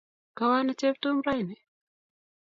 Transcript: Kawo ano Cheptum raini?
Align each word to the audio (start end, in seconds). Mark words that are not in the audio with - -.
Kawo 0.37 0.53
ano 0.59 0.71
Cheptum 0.79 1.17
raini? 1.25 1.57